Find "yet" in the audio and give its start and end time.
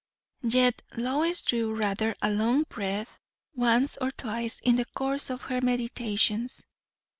0.41-0.81